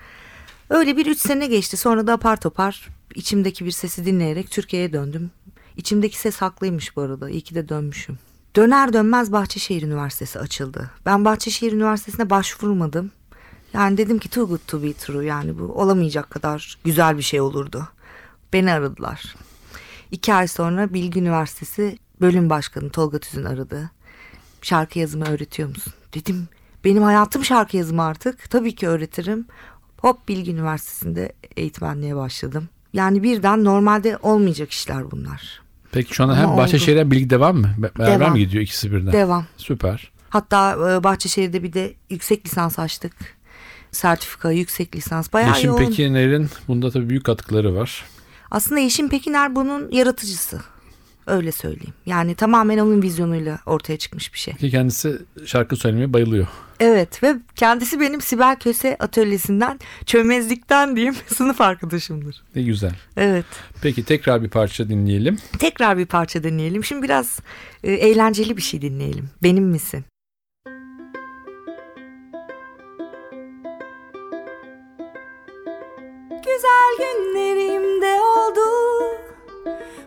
Öyle 0.72 0.96
bir 0.96 1.06
üç 1.06 1.18
sene 1.18 1.46
geçti. 1.46 1.76
Sonra 1.76 2.06
da 2.06 2.12
apar 2.12 2.40
topar 2.40 2.88
içimdeki 3.14 3.64
bir 3.64 3.70
sesi 3.70 4.06
dinleyerek 4.06 4.50
Türkiye'ye 4.50 4.92
döndüm. 4.92 5.30
İçimdeki 5.76 6.18
ses 6.18 6.36
haklıymış 6.36 6.96
bu 6.96 7.00
arada. 7.00 7.30
İyi 7.30 7.40
ki 7.40 7.54
de 7.54 7.68
dönmüşüm. 7.68 8.18
Döner 8.56 8.92
dönmez 8.92 9.32
Bahçeşehir 9.32 9.82
Üniversitesi 9.82 10.38
açıldı. 10.38 10.90
Ben 11.06 11.24
Bahçeşehir 11.24 11.72
Üniversitesi'ne 11.72 12.30
başvurmadım. 12.30 13.10
Yani 13.72 13.96
dedim 13.96 14.18
ki 14.18 14.28
too 14.28 14.48
good 14.48 14.60
to 14.66 14.82
be 14.82 14.92
true 14.92 15.26
yani 15.26 15.58
bu 15.58 15.62
olamayacak 15.64 16.30
kadar 16.30 16.78
güzel 16.84 17.18
bir 17.18 17.22
şey 17.22 17.40
olurdu. 17.40 17.88
Beni 18.52 18.72
aradılar. 18.72 19.34
İki 20.10 20.34
ay 20.34 20.48
sonra 20.48 20.94
Bilgi 20.94 21.20
Üniversitesi 21.20 21.98
bölüm 22.20 22.50
başkanı 22.50 22.90
Tolga 22.90 23.18
Tüzün 23.18 23.44
aradı. 23.44 23.90
Şarkı 24.62 24.98
yazımı 24.98 25.28
öğretiyor 25.28 25.68
musun? 25.68 25.92
Dedim 26.14 26.48
benim 26.84 27.02
hayatım 27.02 27.44
şarkı 27.44 27.76
yazımı 27.76 28.02
artık. 28.02 28.50
Tabii 28.50 28.74
ki 28.74 28.88
öğretirim. 28.88 29.46
Hop 30.02 30.28
Bilgi 30.28 30.50
Üniversitesi'nde 30.50 31.32
eğitmenliğe 31.56 32.16
başladım. 32.16 32.68
Yani 32.92 33.22
birden 33.22 33.64
normalde 33.64 34.18
olmayacak 34.22 34.70
işler 34.72 35.10
bunlar. 35.10 35.62
Peki 35.92 36.14
şu 36.14 36.24
anda 36.24 36.36
hem. 36.36 36.56
Bahçeşehir'e 36.56 37.10
bilgi 37.10 37.30
devam 37.30 37.56
mı? 37.56 37.74
Be- 37.78 37.90
Beraber 37.98 38.20
Devam. 38.20 38.32
mi 38.32 38.38
gidiyor 38.38 38.62
ikisi 38.62 38.92
birden? 38.92 39.12
Devam. 39.12 39.46
Süper. 39.56 40.10
Hatta 40.30 40.72
e, 40.92 41.04
Bahçeşehir'de 41.04 41.62
bir 41.62 41.72
de 41.72 41.94
yüksek 42.10 42.46
lisans 42.46 42.78
açtık. 42.78 43.12
Sertifika, 43.90 44.50
yüksek 44.50 44.96
lisans 44.96 45.32
bayağı 45.32 45.48
Yeşim 45.48 45.70
yoğun. 45.70 45.78
Pekiner'in 45.78 46.48
bunda 46.68 46.90
tabii 46.90 47.08
büyük 47.10 47.24
katkıları 47.24 47.74
var. 47.74 48.04
Aslında 48.50 48.80
Yeşim 48.80 49.08
Pekiner 49.08 49.56
bunun 49.56 49.90
yaratıcısı. 49.90 50.60
Öyle 51.26 51.52
söyleyeyim. 51.52 51.94
Yani 52.06 52.34
tamamen 52.34 52.78
onun 52.78 53.02
vizyonuyla 53.02 53.58
ortaya 53.66 53.96
çıkmış 53.98 54.34
bir 54.34 54.38
şey. 54.38 54.54
Ki 54.54 54.70
kendisi 54.70 55.18
şarkı 55.46 55.76
söylemeye 55.76 56.12
bayılıyor. 56.12 56.46
Evet 56.80 57.22
ve 57.22 57.34
kendisi 57.56 58.00
benim 58.00 58.20
Sibel 58.20 58.56
Köse 58.56 58.96
atölyesinden 59.00 59.80
çömezlikten 60.06 60.96
diyeyim 60.96 61.14
sınıf 61.26 61.60
arkadaşımdır. 61.60 62.42
Ne 62.54 62.62
güzel. 62.62 62.92
Evet. 63.16 63.46
Peki 63.82 64.04
tekrar 64.04 64.42
bir 64.42 64.48
parça 64.48 64.88
dinleyelim. 64.88 65.36
Tekrar 65.58 65.98
bir 65.98 66.06
parça 66.06 66.42
dinleyelim. 66.44 66.84
Şimdi 66.84 67.02
biraz 67.02 67.40
e, 67.84 67.92
eğlenceli 67.92 68.56
bir 68.56 68.62
şey 68.62 68.82
dinleyelim. 68.82 69.30
Benim 69.42 69.64
misin? 69.64 70.04
Güzel 76.44 76.92
oldu 76.98 77.21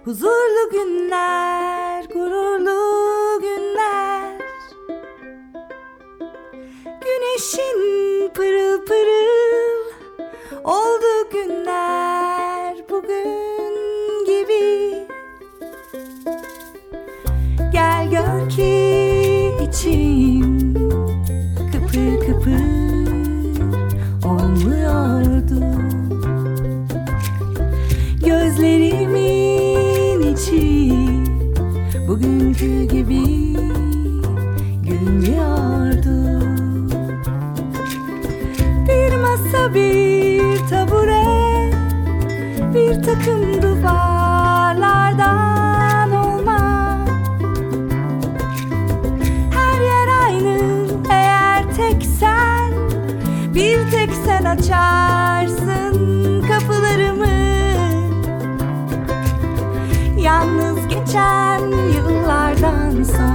Huzurlu 0.06 0.70
günler, 0.72 2.06
gururlu 2.14 3.42
günler. 3.42 4.42
Güneşin 6.86 8.30
pırıl 8.34 8.86
pırıl 8.86 9.92
günler 11.32 12.78
bugün 12.90 14.26
gibi. 14.26 15.08
Gel 17.72 18.10
gör 18.12 18.50
ki 18.50 19.52
içim 19.70 20.74
kıpır 21.72 22.28
kıpır 22.28 22.75
bugünkü 32.16 32.84
gibi 32.84 33.24
gülmüyordu 34.84 36.40
Bir 38.88 39.16
masa 39.16 39.74
bir 39.74 40.58
tabure 40.70 41.26
bir 42.74 43.04
takım 43.04 43.62
duvarlardan 43.62 44.52
olma 46.12 46.98
Her 49.52 49.82
yer 49.82 50.08
aynı 50.26 50.88
eğer 51.10 51.64
tek 51.76 52.06
sen 52.20 52.74
Bir 53.54 53.92
tek 53.92 54.10
sen 54.26 54.46
açarsın 54.46 55.96
kapılarımı. 56.48 57.26
Yalnız 60.18 60.88
geçen 60.88 61.72
transa 62.66 63.35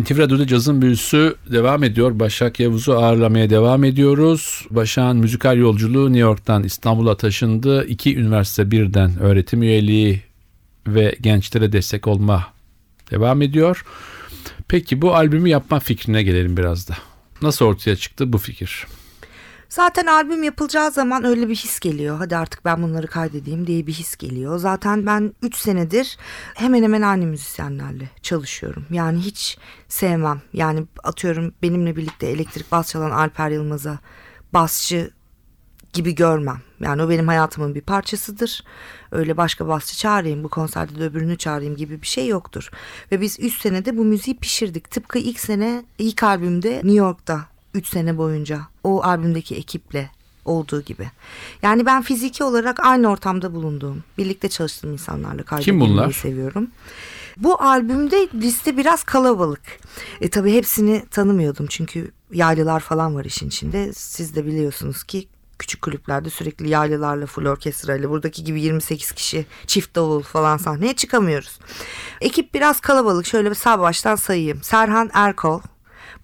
NTV 0.00 0.18
Radyo'da 0.18 0.46
cazın 0.46 0.82
büyüsü 0.82 1.34
devam 1.52 1.84
ediyor. 1.84 2.18
Başak 2.18 2.60
Yavuz'u 2.60 2.92
ağırlamaya 2.92 3.50
devam 3.50 3.84
ediyoruz. 3.84 4.66
Başak'ın 4.70 5.16
müzikal 5.16 5.58
yolculuğu 5.58 6.06
New 6.06 6.20
York'tan 6.20 6.64
İstanbul'a 6.64 7.16
taşındı. 7.16 7.86
İki 7.86 8.16
üniversite 8.16 8.70
birden 8.70 9.18
öğretim 9.18 9.62
üyeliği 9.62 10.22
ve 10.86 11.16
gençlere 11.20 11.72
destek 11.72 12.06
olma 12.06 12.46
devam 13.10 13.42
ediyor. 13.42 13.84
Peki 14.68 15.02
bu 15.02 15.14
albümü 15.14 15.48
yapma 15.48 15.80
fikrine 15.80 16.22
gelelim 16.22 16.56
biraz 16.56 16.88
da. 16.88 16.96
Nasıl 17.42 17.64
ortaya 17.64 17.96
çıktı 17.96 18.32
bu 18.32 18.38
fikir? 18.38 18.86
Zaten 19.68 20.06
albüm 20.06 20.42
yapılacağı 20.42 20.90
zaman 20.90 21.24
öyle 21.24 21.48
bir 21.48 21.54
his 21.54 21.80
geliyor. 21.80 22.18
Hadi 22.18 22.36
artık 22.36 22.64
ben 22.64 22.82
bunları 22.82 23.06
kaydedeyim 23.06 23.66
diye 23.66 23.86
bir 23.86 23.92
his 23.92 24.16
geliyor. 24.16 24.58
Zaten 24.58 25.06
ben 25.06 25.32
3 25.42 25.56
senedir 25.56 26.16
hemen 26.54 26.82
hemen 26.82 27.02
aynı 27.02 27.26
müzisyenlerle 27.26 28.10
çalışıyorum. 28.22 28.86
Yani 28.90 29.18
hiç 29.18 29.58
sevmem. 29.88 30.42
Yani 30.52 30.86
atıyorum 31.04 31.54
benimle 31.62 31.96
birlikte 31.96 32.26
elektrik 32.26 32.72
bas 32.72 32.90
çalan 32.92 33.10
Alper 33.10 33.50
Yılmaz'a 33.50 33.98
basçı 34.52 35.10
gibi 35.92 36.14
görmem. 36.14 36.58
Yani 36.80 37.02
o 37.02 37.08
benim 37.08 37.28
hayatımın 37.28 37.74
bir 37.74 37.80
parçasıdır. 37.80 38.64
Öyle 39.12 39.36
başka 39.36 39.68
basçı 39.68 39.96
çağırayım, 39.96 40.44
bu 40.44 40.48
konserde 40.48 41.00
de 41.00 41.04
öbürünü 41.04 41.38
çağırayım 41.38 41.76
gibi 41.76 42.02
bir 42.02 42.06
şey 42.06 42.26
yoktur. 42.26 42.70
Ve 43.12 43.20
biz 43.20 43.40
3 43.40 43.60
senede 43.60 43.96
bu 43.96 44.04
müziği 44.04 44.36
pişirdik. 44.36 44.90
Tıpkı 44.90 45.18
ilk 45.18 45.40
sene, 45.40 45.84
ilk 45.98 46.22
albümde 46.22 46.74
New 46.76 46.92
York'ta 46.92 47.57
3 47.74 47.86
sene 47.86 48.18
boyunca 48.18 48.60
o 48.84 49.02
albümdeki 49.02 49.56
ekiple 49.56 50.10
olduğu 50.44 50.82
gibi. 50.82 51.10
Yani 51.62 51.86
ben 51.86 52.02
fiziki 52.02 52.44
olarak 52.44 52.86
aynı 52.86 53.08
ortamda 53.10 53.54
bulunduğum, 53.54 54.04
birlikte 54.18 54.48
çalıştığım 54.48 54.92
insanlarla 54.92 55.42
kaydedilmeyi 55.42 55.90
bunlar? 55.90 56.12
seviyorum. 56.12 56.68
Bu 57.36 57.62
albümde 57.62 58.28
liste 58.34 58.76
biraz 58.76 59.04
kalabalık. 59.04 59.62
E 60.20 60.30
tabii 60.30 60.52
hepsini 60.52 61.04
tanımıyordum 61.10 61.66
çünkü 61.66 62.10
yaylılar 62.32 62.80
falan 62.80 63.14
var 63.14 63.24
işin 63.24 63.48
içinde. 63.48 63.92
Siz 63.92 64.34
de 64.34 64.46
biliyorsunuz 64.46 65.04
ki 65.04 65.28
küçük 65.58 65.82
kulüplerde 65.82 66.30
sürekli 66.30 66.68
yaylılarla 66.68 67.26
full 67.26 67.46
orkestrayla 67.46 68.10
buradaki 68.10 68.44
gibi 68.44 68.60
28 68.60 69.12
kişi 69.12 69.46
çift 69.66 69.94
davul 69.94 70.22
falan 70.22 70.56
sahneye 70.56 70.96
çıkamıyoruz. 70.96 71.58
Ekip 72.20 72.54
biraz 72.54 72.80
kalabalık. 72.80 73.26
Şöyle 73.26 73.50
bir 73.50 73.54
sağ 73.54 73.80
baştan 73.80 74.16
sayayım. 74.16 74.62
Serhan 74.62 75.10
Erkol, 75.12 75.60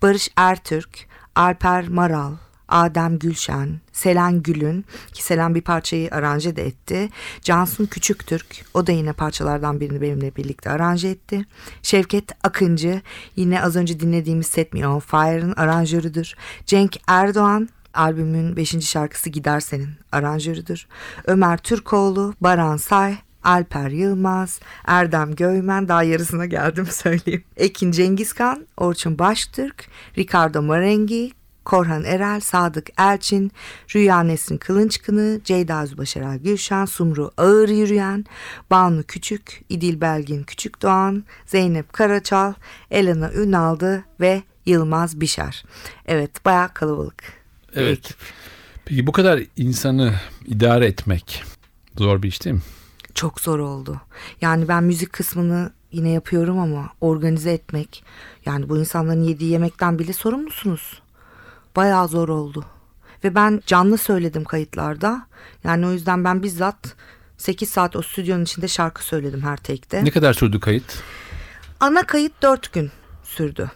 Barış 0.03 0.29
Ertürk, 0.37 1.07
Alper 1.37 1.89
Maral, 1.89 2.33
Adem 2.69 3.19
Gülşen, 3.19 3.81
Selen 3.93 4.43
Gül'ün 4.43 4.85
ki 5.13 5.23
Selen 5.23 5.55
bir 5.55 5.61
parçayı 5.61 6.11
aranje 6.11 6.57
de 6.57 6.67
etti. 6.67 7.09
Cansun 7.43 7.87
Küçüktürk 7.87 8.65
o 8.75 8.87
da 8.87 8.93
yine 8.93 9.13
parçalardan 9.13 9.81
birini 9.81 10.01
benimle 10.01 10.37
birlikte 10.37 10.71
aranje 10.71 11.09
etti. 11.09 11.45
Şevket 11.83 12.45
Akıncı 12.45 13.03
yine 13.37 13.63
az 13.63 13.77
önce 13.77 14.01
dinlediğimiz 14.01 14.47
Set 14.47 14.73
Me 14.73 14.89
On 14.89 14.99
Fire'ın 14.99 15.53
aranjörüdür. 15.57 16.35
Cenk 16.67 16.97
Erdoğan 17.07 17.69
albümün 17.95 18.57
5. 18.57 18.85
şarkısı 18.85 19.31
Gider 19.31 19.61
Senin 19.61 19.91
aranjörüdür. 20.13 20.87
Ömer 21.27 21.57
Türkoğlu, 21.57 22.35
Baran 22.41 22.77
Say, 22.77 23.17
Alper 23.45 23.91
Yılmaz, 23.91 24.61
Erdem 24.87 25.35
Göymen 25.35 25.89
daha 25.89 26.03
yarısına 26.03 26.47
geldim 26.47 26.87
söyleyeyim. 26.91 27.45
Ekin 27.57 27.93
Cengizkan, 27.93 28.67
Orçun 28.77 29.19
Baştürk, 29.19 29.89
Ricardo 30.19 30.63
Marengi, 30.63 31.33
Korhan 31.65 32.05
Erel, 32.05 32.41
Sadık 32.41 32.89
Elçin, 32.99 33.53
Rüya 33.95 34.23
Nesrin 34.23 34.57
Kılınçkını, 34.57 35.41
Ceyda 35.45 35.83
Özbaşaral 35.83 36.37
Gülşen, 36.37 36.85
Sumru 36.85 37.31
Ağır 37.37 37.69
Yürüyen, 37.69 38.25
Banu 38.71 39.03
Küçük, 39.03 39.65
İdil 39.69 40.01
Belgin 40.01 40.43
Küçük 40.43 40.83
Doğan, 40.83 41.25
Zeynep 41.47 41.93
Karaçal, 41.93 42.53
Elena 42.91 43.33
Ünaldı 43.33 44.05
ve 44.21 44.43
Yılmaz 44.67 45.21
Bişar. 45.21 45.65
Evet 46.07 46.45
bayağı 46.45 46.75
kalabalık. 46.75 47.23
Evet. 47.75 47.99
ekip. 47.99 48.17
Peki 48.85 49.07
bu 49.07 49.13
kadar 49.13 49.43
insanı 49.57 50.15
idare 50.47 50.87
etmek 50.87 51.45
zor 51.99 52.23
bir 52.23 52.29
iş 52.29 52.45
değil 52.45 52.57
mi? 52.57 52.63
Çok 53.15 53.41
zor 53.41 53.59
oldu. 53.59 54.01
Yani 54.41 54.69
ben 54.69 54.85
müzik 54.85 55.13
kısmını 55.13 55.73
yine 55.93 56.11
yapıyorum 56.11 56.59
ama 56.59 56.91
organize 57.01 57.53
etmek 57.53 58.05
yani 58.47 58.69
bu 58.69 58.79
insanların 58.79 59.23
yediği 59.23 59.51
yemekten 59.51 59.99
bile 59.99 60.13
sorumlusunuz. 60.13 61.03
Bayağı 61.77 62.09
zor 62.09 62.29
oldu. 62.29 62.65
Ve 63.25 63.35
ben 63.35 63.63
canlı 63.67 63.99
söyledim 63.99 64.45
kayıtlarda. 64.45 65.27
Yani 65.65 65.87
o 65.87 65.93
yüzden 65.93 66.25
ben 66.25 66.43
bizzat 66.43 66.97
8 67.39 67.69
saat 67.69 67.97
o 67.97 68.03
stüdyonun 68.03 68.45
içinde 68.45 68.69
şarkı 68.69 69.05
söyledim 69.05 69.43
her 69.43 69.57
tekte. 69.57 70.05
Ne 70.05 70.11
kadar 70.11 70.33
sürdü 70.35 70.61
kayıt? 70.61 71.03
Ana 71.81 72.03
kayıt 72.03 72.43
4 72.43 72.73
gün 72.73 72.91
sürdü. 73.23 73.71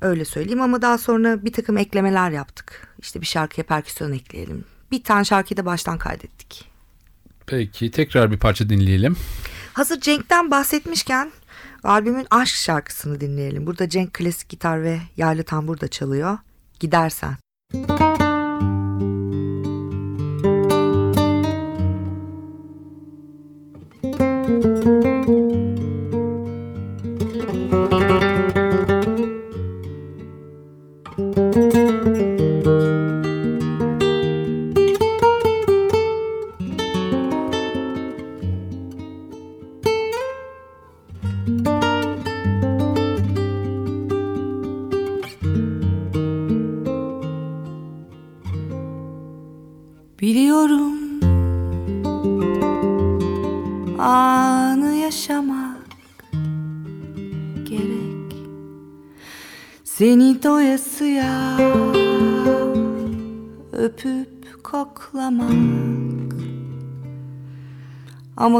Öyle 0.00 0.24
söyleyeyim 0.24 0.62
ama 0.62 0.82
daha 0.82 0.98
sonra 0.98 1.44
bir 1.44 1.52
takım 1.52 1.78
eklemeler 1.78 2.30
yaptık. 2.30 2.88
İşte 2.98 3.20
bir 3.20 3.26
şarkıya 3.26 3.66
perküsyon 3.66 4.12
ekleyelim. 4.12 4.64
Bir 4.90 5.04
tane 5.04 5.24
şarkıyı 5.24 5.56
da 5.56 5.64
baştan 5.64 5.98
kaydettik. 5.98 6.69
Peki 7.50 7.90
tekrar 7.90 8.30
bir 8.30 8.38
parça 8.38 8.68
dinleyelim. 8.68 9.16
Hazır 9.72 10.00
Cenk'ten 10.00 10.50
bahsetmişken 10.50 11.30
albümün 11.84 12.26
aşk 12.30 12.54
şarkısını 12.54 13.20
dinleyelim. 13.20 13.66
Burada 13.66 13.88
Cenk 13.88 14.14
klasik 14.14 14.48
gitar 14.48 14.82
ve 14.82 14.98
yaylı 15.16 15.42
tambur 15.42 15.80
da 15.80 15.88
çalıyor. 15.88 16.38
Gidersen. 16.80 17.36
Biliyorum 17.74 18.19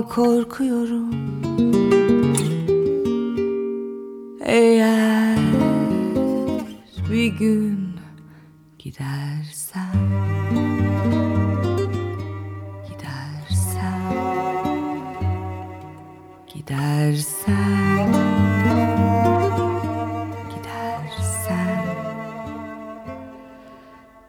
Ama 0.01 0.09
korkuyorum. 0.09 1.11
Eğer 4.41 5.39
bir 7.11 7.27
gün 7.27 7.91
gidersen 8.79 9.97
Gidersen 12.89 14.13
Gidersen 16.55 18.13
Gidersen 20.55 21.85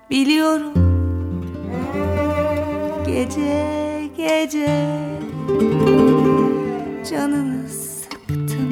Biliyorum 0.09 0.73
Gece 3.05 3.80
gece 4.21 4.99
Canını 7.09 7.69
sıktım 7.69 8.71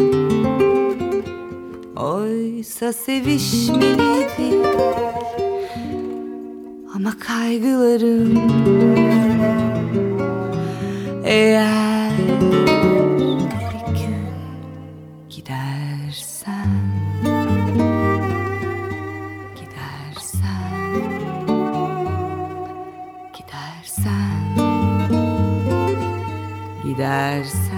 Oysa 1.96 2.94
sevişmeliydik 2.94 4.66
Ama 6.96 7.14
kaygılarım 7.20 8.40
eğer 11.24 11.99
Gidersen 27.00 27.69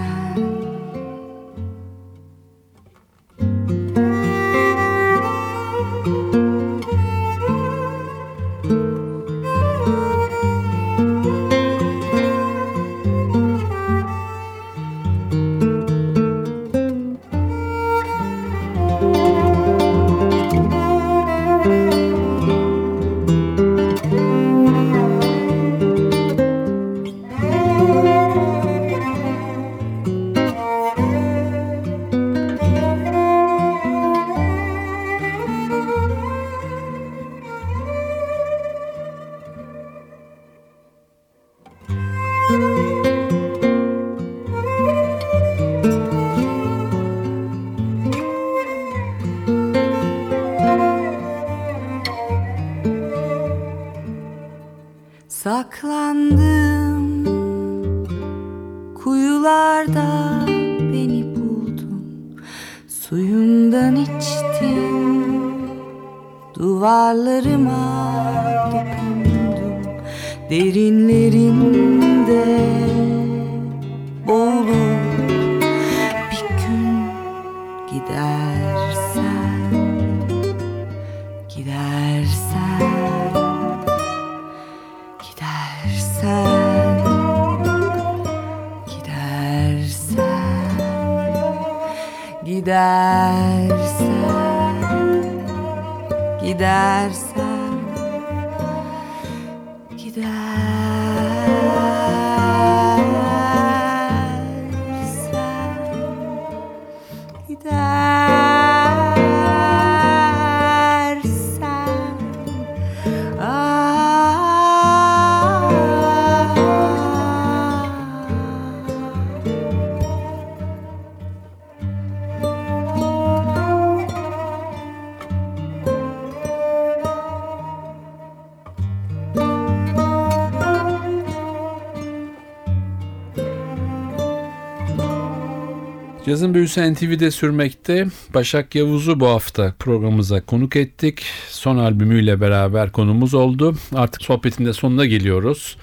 Cazın 136.26 136.54
Büyüsü 136.54 136.94
NTV'de 136.94 137.30
sürmekte. 137.30 138.06
Başak 138.34 138.74
Yavuz'u 138.74 139.20
bu 139.20 139.28
hafta 139.28 139.74
programımıza 139.78 140.40
konuk 140.40 140.76
ettik. 140.76 141.24
Son 141.48 141.76
albümüyle 141.78 142.40
beraber 142.40 142.92
konumuz 142.92 143.34
oldu. 143.34 143.76
Artık 143.94 144.22
sohbetin 144.22 144.66
de 144.66 144.72
sonuna 144.72 145.06
geliyoruz. 145.06 145.76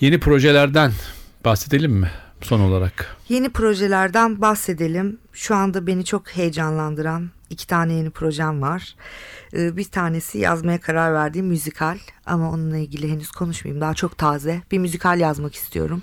Yeni 0.00 0.20
projelerden 0.20 0.92
bahsedelim 1.44 1.92
mi 1.92 2.10
son 2.42 2.60
olarak? 2.60 3.16
Yeni 3.28 3.50
projelerden 3.50 4.40
bahsedelim. 4.40 5.18
Şu 5.32 5.54
anda 5.54 5.86
beni 5.86 6.04
çok 6.04 6.28
heyecanlandıran 6.28 7.30
iki 7.50 7.66
tane 7.66 7.92
yeni 7.92 8.10
projem 8.10 8.62
var. 8.62 8.94
Ee, 9.54 9.76
Bir 9.76 9.84
tanesi 9.84 10.38
yazmaya 10.38 10.80
karar 10.80 11.14
verdiğim 11.14 11.46
müzikal 11.46 11.98
ama 12.26 12.50
onunla 12.50 12.76
ilgili 12.76 13.10
henüz 13.12 13.30
konuşmayayım. 13.30 13.80
Daha 13.80 13.94
çok 13.94 14.18
taze. 14.18 14.62
Bir 14.70 14.78
müzikal 14.78 15.20
yazmak 15.20 15.54
istiyorum. 15.54 16.02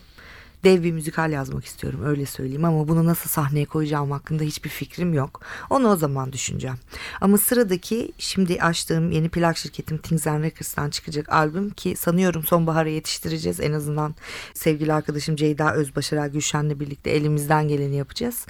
Dev 0.65 0.84
bir 0.84 0.91
müzikal 0.91 1.32
yazmak 1.32 1.65
istiyorum 1.65 2.01
öyle 2.06 2.25
söyleyeyim 2.25 2.65
ama 2.65 2.88
bunu 2.88 3.06
nasıl 3.06 3.30
sahneye 3.30 3.65
koyacağım 3.65 4.12
hakkında 4.12 4.43
hiçbir 4.43 4.69
fikrim 4.69 5.13
yok. 5.13 5.41
Onu 5.69 5.89
o 5.89 5.95
zaman 5.95 6.34
düşüneceğim. 6.34 6.78
Ama 7.21 7.38
sıradaki 7.38 8.12
şimdi 8.17 8.62
açtığım 8.62 9.12
yeni 9.12 9.30
plak 9.30 9.58
şirketim 9.58 9.97
Things 9.97 10.28
and 10.28 10.43
Records'tan 10.43 10.89
çıkacak 10.89 11.30
albüm 11.30 11.69
ki 11.69 11.95
sanıyorum 11.95 12.43
sonbahara 12.43 12.89
yetiştireceğiz. 12.89 13.60
En 13.60 13.73
azından 13.73 14.15
sevgili 14.54 14.93
arkadaşım 14.93 15.36
Ceyda 15.36 15.73
Özbaşaral 15.73 16.30
Gülşen'le 16.30 16.80
birlikte 16.80 17.10
elimizden 17.10 17.67
geleni 17.67 17.95
yapacağız. 17.95 18.45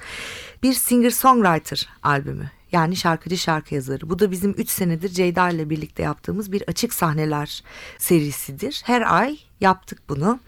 Bir 0.63 0.73
singer-songwriter 0.73 1.85
albümü. 2.03 2.51
Yani 2.71 2.95
şarkıcı 2.95 3.37
şarkı 3.37 3.75
yazarı. 3.75 4.09
Bu 4.09 4.19
da 4.19 4.31
bizim 4.31 4.51
3 4.51 4.69
senedir 4.69 5.09
Ceyda 5.09 5.49
ile 5.49 5.69
birlikte 5.69 6.03
yaptığımız 6.03 6.51
bir 6.51 6.63
açık 6.67 6.93
sahneler 6.93 7.63
serisidir. 7.97 8.81
Her 8.85 9.15
ay 9.15 9.37
yaptık 9.61 9.99
bunu. 10.09 10.39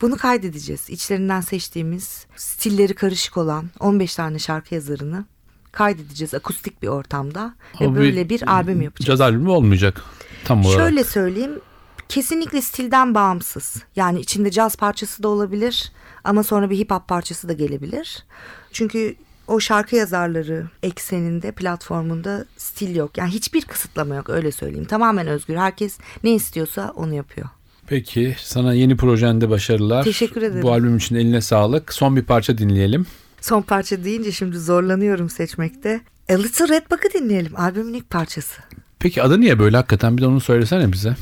Bunu 0.00 0.16
kaydedeceğiz. 0.16 0.90
İçlerinden 0.90 1.40
seçtiğimiz 1.40 2.26
stilleri 2.36 2.94
karışık 2.94 3.36
olan 3.36 3.70
15 3.80 4.14
tane 4.14 4.38
şarkı 4.38 4.74
yazarını 4.74 5.24
kaydedeceğiz 5.72 6.34
akustik 6.34 6.82
bir 6.82 6.88
ortamda 6.88 7.54
ve 7.80 7.86
O 7.86 7.94
böyle 7.94 8.28
bir 8.28 8.52
albüm 8.52 8.82
yapacağız. 8.82 9.06
Caz 9.06 9.20
albümü 9.20 9.48
olmayacak 9.48 10.02
tam 10.44 10.64
olarak. 10.64 10.80
Şöyle 10.80 11.04
söyleyeyim 11.04 11.60
kesinlikle 12.08 12.62
stilden 12.62 13.14
bağımsız. 13.14 13.82
Yani 13.96 14.20
içinde 14.20 14.50
caz 14.50 14.76
parçası 14.76 15.22
da 15.22 15.28
olabilir 15.28 15.92
ama 16.24 16.42
sonra 16.42 16.70
bir 16.70 16.78
hip 16.78 16.90
hop 16.90 17.08
parçası 17.08 17.48
da 17.48 17.52
gelebilir. 17.52 18.24
Çünkü 18.72 19.16
o 19.46 19.60
şarkı 19.60 19.96
yazarları 19.96 20.68
ekseninde 20.82 21.52
platformunda 21.52 22.44
stil 22.56 22.96
yok. 22.96 23.18
Yani 23.18 23.30
hiçbir 23.30 23.64
kısıtlama 23.64 24.14
yok 24.14 24.30
öyle 24.30 24.52
söyleyeyim. 24.52 24.84
Tamamen 24.84 25.26
özgür. 25.26 25.56
Herkes 25.56 25.98
ne 26.24 26.34
istiyorsa 26.34 26.92
onu 26.96 27.14
yapıyor. 27.14 27.48
Peki 27.88 28.36
sana 28.38 28.74
yeni 28.74 28.96
projende 28.96 29.50
başarılar. 29.50 30.04
Teşekkür 30.04 30.42
ederim. 30.42 30.62
Bu 30.62 30.72
albüm 30.72 30.96
için 30.96 31.16
eline 31.16 31.40
sağlık. 31.40 31.92
Son 31.92 32.16
bir 32.16 32.22
parça 32.22 32.58
dinleyelim. 32.58 33.06
Son 33.40 33.62
parça 33.62 34.04
deyince 34.04 34.32
şimdi 34.32 34.58
zorlanıyorum 34.58 35.30
seçmekte. 35.30 36.00
A 36.30 36.34
Little 36.34 36.68
Red 36.68 36.90
Bug'ı 36.90 37.20
dinleyelim. 37.20 37.60
Albümün 37.60 37.94
ilk 37.94 38.10
parçası. 38.10 38.60
Peki 38.98 39.22
adı 39.22 39.40
niye 39.40 39.58
böyle 39.58 39.76
hakikaten 39.76 40.16
bir 40.16 40.22
de 40.22 40.26
onu 40.26 40.40
söylesene 40.40 40.92
bize. 40.92 41.16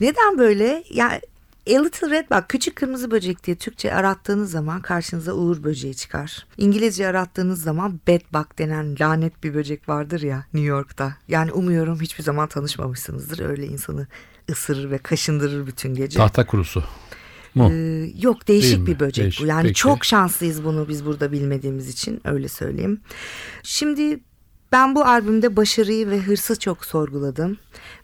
Neden 0.00 0.38
böyle? 0.38 0.84
Ya 0.90 1.20
A 1.68 1.82
Little 1.82 2.10
Red 2.10 2.30
Bug, 2.30 2.44
küçük 2.48 2.76
kırmızı 2.76 3.10
böcek 3.10 3.46
diye 3.46 3.56
Türkçe 3.56 3.94
arattığınız 3.94 4.50
zaman 4.50 4.82
karşınıza 4.82 5.32
uğur 5.32 5.64
böceği 5.64 5.94
çıkar. 5.94 6.46
İngilizce 6.58 7.06
arattığınız 7.06 7.62
zaman 7.62 8.00
bed 8.06 8.20
bug 8.32 8.58
denen 8.58 8.96
lanet 9.00 9.44
bir 9.44 9.54
böcek 9.54 9.88
vardır 9.88 10.22
ya 10.22 10.44
New 10.54 10.68
York'ta. 10.68 11.16
Yani 11.28 11.52
umuyorum 11.52 12.00
hiçbir 12.00 12.24
zaman 12.24 12.48
tanışmamışsınızdır. 12.48 13.48
Öyle 13.48 13.66
insanı 13.66 14.06
ısırır 14.50 14.90
ve 14.90 14.98
kaşındırır 14.98 15.66
bütün 15.66 15.94
gece. 15.94 16.18
Tahta 16.18 16.46
kurusu. 16.46 16.84
Mu? 17.54 17.70
Ee, 17.72 18.10
yok 18.20 18.48
değişik 18.48 18.70
Değil 18.70 18.80
mi? 18.80 18.86
bir 18.86 19.00
böcek 19.00 19.22
Değişik, 19.22 19.42
bu. 19.42 19.46
Yani 19.46 19.62
peki. 19.62 19.74
çok 19.74 20.04
şanslıyız 20.04 20.64
bunu 20.64 20.88
biz 20.88 21.06
burada 21.06 21.32
bilmediğimiz 21.32 21.88
için 21.88 22.20
öyle 22.24 22.48
söyleyeyim. 22.48 23.00
Şimdi 23.62 24.20
ben 24.72 24.94
bu 24.94 25.04
albümde 25.04 25.56
başarıyı 25.56 26.10
ve 26.10 26.18
hırsı 26.20 26.58
çok 26.58 26.84
sorguladım 26.84 27.58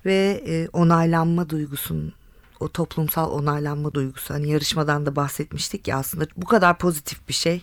ve 0.07 0.45
e, 0.47 0.69
onaylanma 0.73 1.51
duygusun 1.51 2.13
o 2.61 2.69
toplumsal 2.69 3.31
onaylanma 3.31 3.95
duygusu 3.95 4.35
hani 4.35 4.51
yarışmadan 4.51 5.07
da 5.07 5.17
bahsetmiştik 5.17 5.89
ya 5.89 5.99
aslında 5.99 6.27
bu 6.37 6.47
kadar 6.47 6.79
pozitif 6.79 7.29
bir 7.29 7.35
şey 7.35 7.63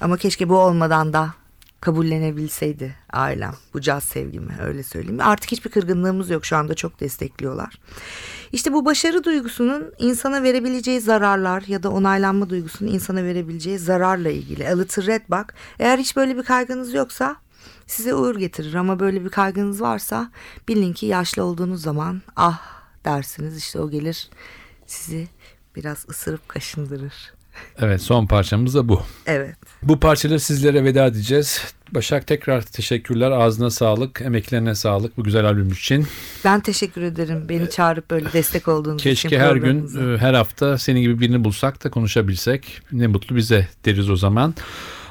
ama 0.00 0.16
keşke 0.16 0.48
bu 0.48 0.58
olmadan 0.58 1.12
da 1.12 1.34
kabullenebilseydi 1.80 2.94
ailem 3.12 3.54
bu 3.74 3.80
caz 3.80 4.04
sevgimi 4.04 4.56
öyle 4.62 4.82
söyleyeyim. 4.82 5.20
Artık 5.20 5.52
hiçbir 5.52 5.70
kırgınlığımız 5.70 6.30
yok 6.30 6.44
şu 6.44 6.56
anda 6.56 6.74
çok 6.74 7.00
destekliyorlar. 7.00 7.80
İşte 8.52 8.72
bu 8.72 8.84
başarı 8.84 9.24
duygusunun 9.24 9.92
insana 9.98 10.42
verebileceği 10.42 11.00
zararlar 11.00 11.62
ya 11.66 11.82
da 11.82 11.90
onaylanma 11.90 12.50
duygusunun 12.50 12.90
insana 12.90 13.24
verebileceği 13.24 13.78
zararla 13.78 14.30
ilgili. 14.30 14.68
A 14.68 14.78
Little 14.78 15.06
Red 15.06 15.22
Bug 15.28 15.46
eğer 15.78 15.98
hiç 15.98 16.16
böyle 16.16 16.36
bir 16.36 16.42
kaygınız 16.42 16.94
yoksa 16.94 17.36
size 17.86 18.14
uğur 18.14 18.36
getirir 18.36 18.74
ama 18.74 19.00
böyle 19.00 19.24
bir 19.24 19.30
kaygınız 19.30 19.80
varsa 19.80 20.30
bilin 20.68 20.92
ki 20.92 21.06
yaşlı 21.06 21.44
olduğunuz 21.44 21.82
zaman 21.82 22.22
ah 22.36 22.80
dersiniz 23.04 23.56
işte 23.58 23.80
o 23.80 23.90
gelir 23.90 24.30
sizi 24.86 25.28
biraz 25.76 26.06
ısırıp 26.08 26.48
kaşındırır. 26.48 27.39
Evet 27.78 28.02
son 28.02 28.26
parçamız 28.26 28.74
da 28.74 28.88
bu. 28.88 29.02
Evet. 29.26 29.56
Bu 29.82 30.00
parçayla 30.00 30.38
sizlere 30.38 30.84
veda 30.84 31.06
edeceğiz. 31.06 31.74
Başak 31.94 32.26
tekrar 32.26 32.62
teşekkürler. 32.62 33.30
Ağzına 33.30 33.70
sağlık, 33.70 34.20
emeklerine 34.20 34.74
sağlık 34.74 35.16
bu 35.16 35.24
güzel 35.24 35.44
albüm 35.44 35.72
için. 35.72 36.06
Ben 36.44 36.60
teşekkür 36.60 37.02
ederim 37.02 37.46
beni 37.48 37.70
çağırıp 37.70 38.10
böyle 38.10 38.32
destek 38.32 38.68
olduğunuz 38.68 39.00
için. 39.00 39.10
Keşke 39.10 39.38
her 39.38 39.56
gün, 39.56 40.14
e, 40.14 40.18
her 40.18 40.34
hafta 40.34 40.78
senin 40.78 41.00
gibi 41.00 41.20
birini 41.20 41.44
bulsak 41.44 41.84
da 41.84 41.90
konuşabilsek. 41.90 42.82
Ne 42.92 43.06
mutlu 43.06 43.36
bize 43.36 43.68
deriz 43.84 44.10
o 44.10 44.16
zaman. 44.16 44.54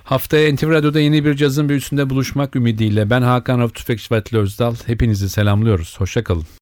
Haftaya 0.03 0.53
NTV 0.55 0.69
Radyo'da 0.69 0.99
yeni 0.99 1.25
bir 1.25 1.35
cazın 1.35 1.69
büyüsünde 1.69 2.09
buluşmak 2.09 2.55
ümidiyle. 2.55 3.09
Ben 3.09 3.21
Hakan 3.21 3.59
Rauf 3.59 3.75
Tüfekçi 3.75 4.13
ve 4.13 4.17
Atli 4.17 4.37
Özdal. 4.37 4.75
Hepinizi 4.85 5.29
selamlıyoruz. 5.29 5.99
Hoşçakalın. 5.99 6.58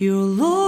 Your 0.00 0.22
love. 0.22 0.67